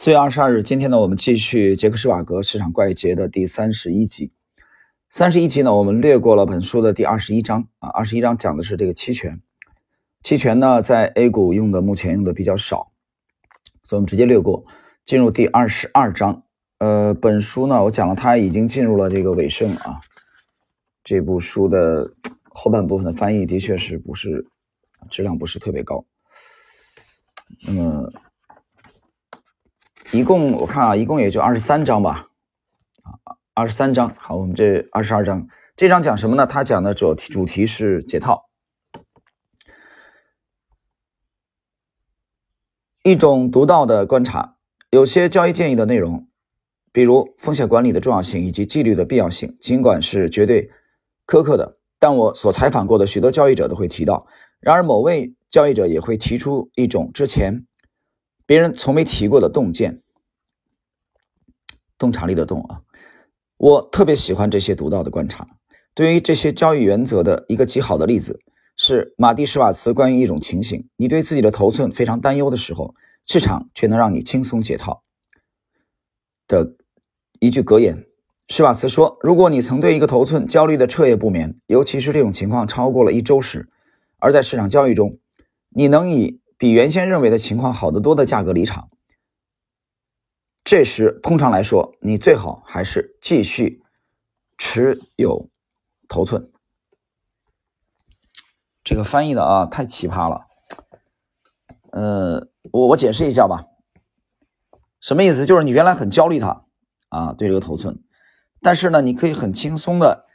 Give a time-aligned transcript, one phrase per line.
[0.00, 4.30] 四月二十二日，今天呢，我们继续杰克施瓦格市场怪杰的第三十一集。
[5.10, 9.42] 三十一集呢，我们略过了本书的第二十一章啊，二十一章讲的是这个期权。
[10.22, 12.92] 期权呢，在 A 股用的目前用的比较少，
[13.82, 14.64] 所以我们直接略过，
[15.04, 16.44] 进入第二十二章。
[16.78, 19.98] 呃，本书呢，我讲了它已经进入了这个尾声啊。
[21.02, 22.12] 这部书的
[22.44, 24.46] 后半部分的翻译的确是不是
[25.10, 26.04] 质量不是特别高。
[27.66, 28.12] 那么。
[30.10, 32.28] 一共我看啊，一共也就二十三章吧，
[33.02, 34.14] 啊，二十三章。
[34.16, 36.46] 好，我们这二十二章，这章讲什么呢？
[36.46, 38.48] 它讲的主题主题是解套，
[43.02, 44.56] 一种独到的观察。
[44.88, 46.26] 有些交易建议的内容，
[46.90, 50.70] 比如风险管理的重要性以及纪律的必要性，尽管是绝对
[51.26, 54.26] 苛刻的，但我所采访过的许多交易者都会提到。
[54.60, 57.66] 然而，某位交易者也会提出一种之前。
[58.48, 60.00] 别人从没提过的洞见，
[61.98, 62.80] 洞察力的洞啊，
[63.58, 65.46] 我特别喜欢这些独到的观察。
[65.92, 68.40] 对于这些交易原则的一个极好的例子
[68.74, 72.94] 是马蒂施瓦茨关于一种情形：你对自己的头寸非常担忧的时候，
[73.26, 75.02] 市场却能让你轻松解套
[76.46, 76.74] 的
[77.40, 78.06] 一句格言。
[78.48, 83.68] 施瓦茨说：“如果你曾对一个头寸焦虑的彻夜不眠，尤其是这种情况超过了一周时，
[84.16, 85.18] 而在市场交易中，
[85.68, 88.90] 你能以。”比原先认为的情况好得多的价格离场，
[90.64, 93.80] 这时通常来说，你最好还是继续
[94.58, 95.48] 持有
[96.08, 96.50] 头寸。
[98.82, 100.48] 这个翻译的啊，太奇葩了。
[101.92, 103.66] 呃，我我解释一下吧，
[105.00, 105.46] 什么意思？
[105.46, 106.64] 就是你原来很焦虑它
[107.08, 108.02] 啊，对这个头寸，
[108.60, 110.26] 但是呢，你可以很轻松的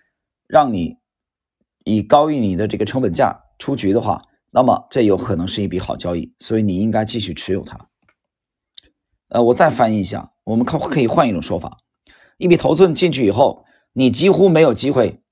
[0.48, 1.00] 让你
[1.84, 4.24] 以高于你的这个成本价出局的话。
[4.56, 7.90] 那么这有可能是一笔好交易，所以你应该继续持有它。
[9.30, 11.80] 呃，我再翻译一下，我们可可以换一种说法：
[12.38, 15.24] 一笔头寸进去以后，你几乎没有机会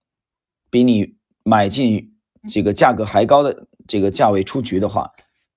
[0.71, 2.17] 比你买进
[2.49, 5.11] 这个价格还高的这个价位出局的话，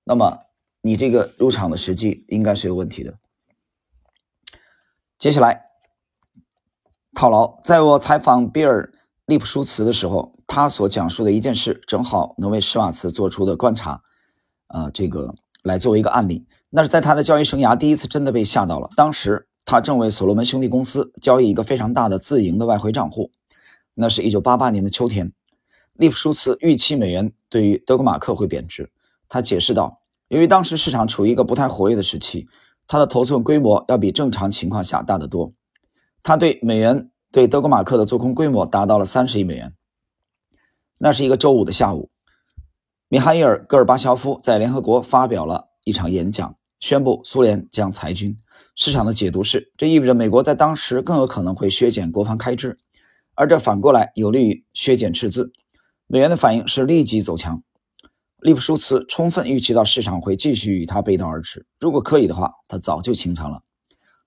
[0.04, 0.40] 那么
[0.82, 3.18] 你这个入场的时机应该是有问题的。
[5.16, 5.64] 接下来，
[7.14, 8.92] 套牢，在我采访比尔。
[9.26, 14.02] 利普舒茨的时候，他所讲述的一件事，正好能为施瓦茨做出的观察，
[14.68, 16.46] 啊，这个来作为一个案例。
[16.70, 18.88] 那是在他的交易生涯第一次真的被吓到了。
[18.96, 23.30] 当时他正为所罗门兄弟公司交易一个非常大的自营的外汇账户。
[23.94, 25.32] 那是一九八八年的秋天，
[25.92, 28.90] 利普舒茨预期美元对于德国马克会贬值。
[29.28, 32.48] 他解释道，由于当时市场处于一个不太活跃的时期，
[32.86, 35.52] 他的头寸规模要比正常情况下大得多。
[36.22, 37.10] 他对美元。
[37.32, 39.74] 对德国马克的做空规模达到了三十亿美元。
[41.04, 42.08] 那是一个周五的下午，
[43.08, 48.38] 米哈伊尔·戈尔巴乔夫在联合国发表了一场演讲，宣布苏联将裁军。
[48.74, 52.78] 市场的解读是，这意味着美国在当时更有可能会削减国防开支，
[53.34, 55.52] 而这反过来有利于削减赤字。
[56.06, 57.62] 美元的反应是立即走强。
[58.40, 63.60] 利普舒茨充分预期到市场会继续与他背道而驰，如果可以的话，他早就清仓了。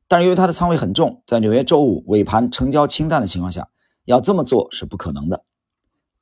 [0.08, 3.68] 但是由于他的仓位很重，在纽约周五尾盘成交清淡的情况下，
[4.06, 5.44] 要这么做是不可能的。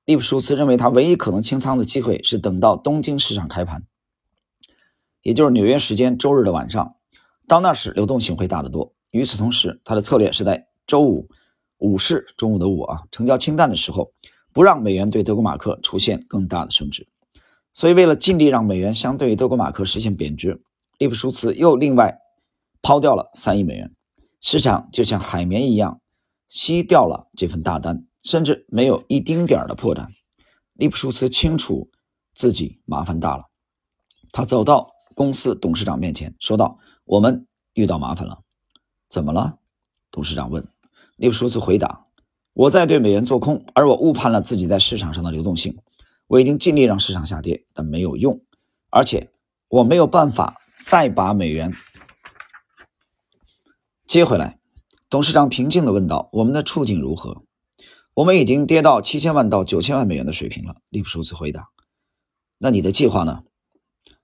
[0.06, 3.84] 利普舒茨认为，他唯一可能清仓的机会是等到东京市场开盘，
[5.22, 6.96] 也就是纽约时间周日的晚上，
[7.48, 8.94] 到那时流动性会大得多。
[9.12, 11.28] 与此同时，他的策略是在周五
[11.78, 14.12] 午市中午的午啊成交清淡的时候，
[14.54, 17.08] 不让美元对德国马克出现更大的升值。
[17.74, 20.62] 所以，为了尽力让美元相对于德国马克实现贬值，
[20.98, 22.20] 利普舒茨又另外。
[22.82, 23.92] 抛掉了三亿美元，
[24.40, 26.02] 市场就像海绵一样
[26.48, 30.08] 吸掉了这份大单，甚至没有一丁点的破绽。
[30.74, 31.90] 利普舒茨清楚
[32.34, 33.46] 自己麻烦大了，
[34.32, 38.42] 他走到公司董事长面前，说道：“我们遇到麻烦了，
[39.08, 39.60] 怎么了？”
[40.12, 40.68] 董事长问。
[41.16, 42.08] 利普舒茨回答
[42.52, 45.78] ：“我在对美元做空，而我误判了自己在市场上的流动性。
[46.28, 48.42] 我已经尽力让市场下跌，但没有用，
[48.90, 49.32] 而且
[49.70, 51.72] 我没有办法再把美元。”
[54.08, 54.60] 接回来，
[55.10, 57.44] 董事长平静地问道：“我们的处境如何
[58.16, 61.70] ？”“我们已经跌到七千万到九千万美元的水平了。”利普舒兹回答。
[62.58, 63.44] “那你的计划呢？”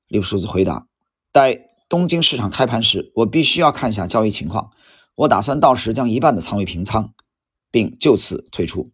[0.07, 0.87] 利普舒兹回答
[1.31, 4.71] ：“待东京市场开盘时，我必须要看一下交易情况。
[5.15, 7.13] 我打算到时将一半的仓位平仓，
[7.69, 8.91] 并就此退出。”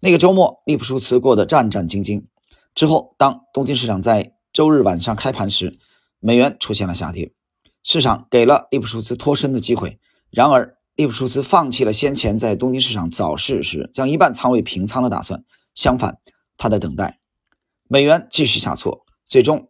[0.00, 2.26] 那个周末，利普舒茨过得战战兢兢。
[2.74, 5.78] 之后，当东京市场在周日晚上开盘时，
[6.18, 7.32] 美元出现了下跌，
[7.82, 9.98] 市场给了利普舒茨脱身的机会。
[10.30, 15.44] 然而，利普舒茨放弃了先前在东京市场早市时将一半仓位平仓的打算。
[15.74, 16.18] 相反，
[16.56, 17.20] 他在等待
[17.86, 19.04] 美元继续下挫。
[19.28, 19.68] 最终，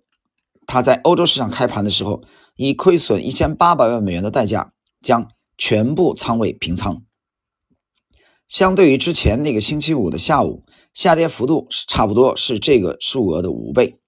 [0.66, 2.22] 他在欧洲市场开盘的时候
[2.54, 5.28] 以亏损一千八百万美元的代价将
[5.58, 7.02] 全部仓位平仓。
[8.46, 13.98] 相对于之前那个星期五的下午，下跌幅度是差不多是这个数额的五倍，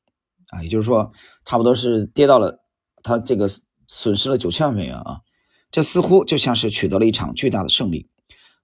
[0.51, 1.11] 啊，也就是说，
[1.45, 2.61] 差不多是跌到了
[3.03, 3.49] 他这个
[3.89, 5.23] 损失了九千万美元啊，
[5.71, 8.09] 这似乎就像是取得了一场巨大的胜利。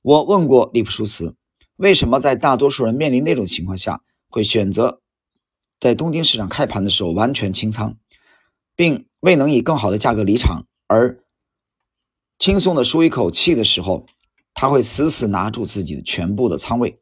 [0.02, 1.34] 我问过利普舒茨，
[1.76, 5.00] 为什么在大多数人面临那种情况下会选择
[5.80, 7.96] 在东京市场开盘的时候完全清仓，
[8.74, 11.20] 并未能以更好的价格离场，而
[12.38, 14.06] 轻松的舒一口气的时候，
[14.54, 16.98] 他会死死拿住自己的全部的仓位。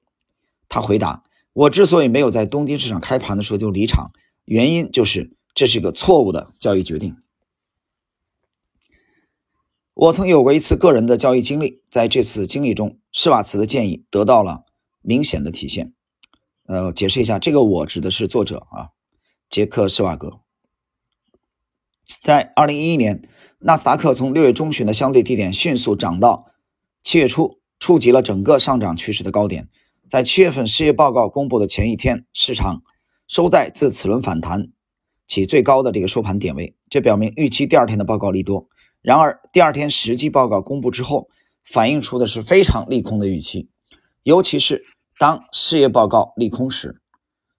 [0.68, 1.22] 他回答
[1.52, 4.10] ：“我之所以没有在东京市场开盘的时候就离场，
[4.44, 7.16] 原因就是这是个错误的交易决定。
[9.94, 14.64] 我曾有过一次个人的交易经历，在这次经历中，施瓦茨的建议得到了
[15.02, 15.92] 明显的体现。
[16.66, 18.88] 呃，解释一下，这个我指的是作者啊，
[19.50, 20.40] 杰克·施瓦格。
[22.22, 23.28] 在二零一一年，
[23.58, 26.46] 纳斯达克从六月中旬的相对低点迅速涨到
[27.04, 29.68] 七月初，触及了整个上涨趋势的高点。”
[30.08, 32.82] 在七月份失业报告公布的前一天，市场
[33.28, 34.68] 收在自此轮反弹
[35.26, 38.68] 起最高的这个收盘点位，这表明预期第二天的报告利多。
[39.02, 41.28] 然而，第二天实际报告公布之后，
[41.64, 43.68] 反映出的是非常利空的预期，
[44.22, 44.84] 尤其是
[45.18, 47.02] 当失业报告利空时，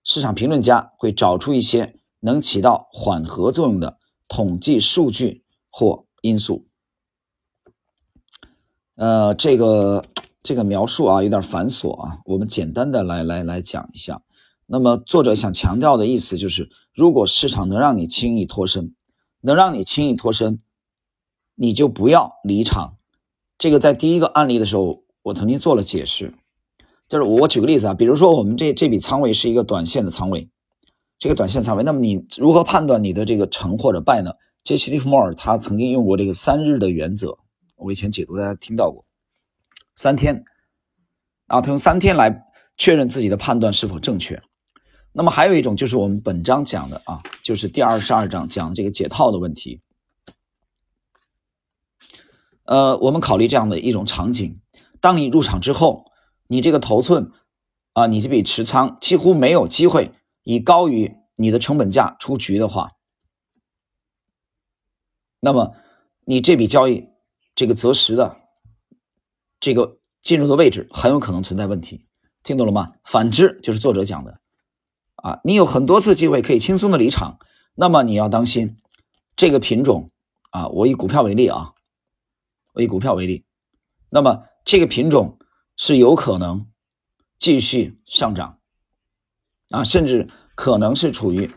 [0.03, 6.65] 市场评论家会找出一些能起到缓和作用的统计数据或因素。
[8.95, 10.05] 呃，这个。
[10.45, 14.21] 这个描述啊有点繁琐啊，我们简单的来来来讲一下。
[14.65, 18.93] 那么作者想强调的意思就是，如果市场能让你轻易脱身，
[19.39, 20.59] 能让你轻易脱身，
[21.55, 22.97] 你就不要离场。
[23.57, 26.33] 这个在第一个案例的时候，我曾经做了解释，
[27.07, 30.49] 就是我举个例子啊，比如说我们这这笔仓位是一个短线的仓位，
[31.19, 34.31] 这个短线仓位，那么你如何判断你的这个成或者败呢？
[34.63, 37.37] 杰西·利弗莫尔他曾经用过这个三日的原则，
[37.75, 39.05] 我以前解读大家听到过。
[39.95, 40.43] 三天，
[41.47, 42.43] 啊，他用三天来
[42.77, 44.41] 确认自己的判断是否正确。
[45.11, 49.81] 那么还有一种就是我们本章讲的啊，就是第二十二章讲的这个解套的问题。
[52.65, 54.59] 呃，我们考虑这样的一种场景：
[55.01, 56.05] 当你入场之后，
[56.47, 57.31] 你这个头寸
[57.93, 60.11] 啊，你这笔持仓几乎没有机会
[60.43, 62.91] 以高于你的成本价出局的话，
[65.39, 65.75] 那么
[66.25, 67.09] 你这笔交易
[67.55, 68.37] 这个择时的。
[69.59, 72.05] 这个进入的位置很有可能存在问题，
[72.43, 72.95] 听懂了吗？
[73.05, 74.41] 反之就是作者讲的，
[75.15, 77.39] 啊，你有很多次机会可以轻松的离场，
[77.73, 78.75] 那么你要当心
[79.37, 80.11] 这个品种
[80.49, 80.67] 啊。
[80.67, 81.72] 我以股票为例啊，
[82.81, 83.45] 以股票为例，
[84.09, 85.37] 那么这个品种
[85.77, 86.67] 是有可能
[87.37, 88.59] 继续上涨
[89.69, 91.51] 啊，甚至可能是处于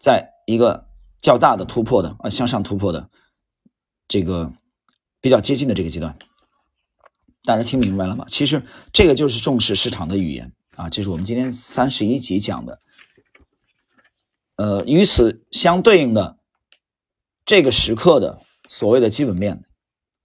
[0.00, 0.88] 在一个
[1.20, 3.10] 较大的突破的啊向上突破的
[4.08, 4.52] 这个
[5.20, 6.18] 比较接近的这个阶段。
[7.42, 8.24] 大家听明白了吗？
[8.28, 12.80] 其实这个就是重视市场的语言啊，这是我们今天三十一集讲的。
[14.56, 16.38] 呃，与此相对应的
[17.44, 19.64] 这个时刻的所谓的基本面，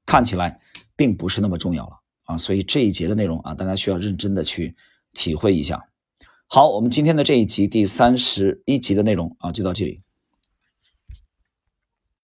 [0.06, 0.60] 看起来
[0.96, 1.94] 并不是那么重要了
[2.24, 4.76] 啊，所以这一节的内容啊，大家需要认真的去
[5.14, 5.82] 体会一下。
[6.48, 10.02] 好，我们今天的这一集第三十一集的内容啊，就到这里。